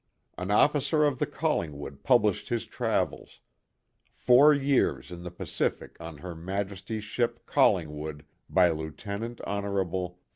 An 0.35 0.49
officer 0.49 1.03
of 1.03 1.19
the 1.19 1.27
Collingwood 1.27 2.01
published 2.01 2.49
his 2.49 2.65
travels, 2.65 3.39
"Four 4.09 4.51
Years 4.51 5.11
in 5.11 5.21
the 5.21 5.29
Pacific 5.29 5.95
on 5.99 6.17
Her 6.17 6.33
Maj 6.33 6.71
esty's 6.71 7.03
Ship, 7.03 7.37
Collingwood^ 7.45 8.21
by 8.49 8.71
Lieut. 8.71 8.99
Hon. 9.03 9.37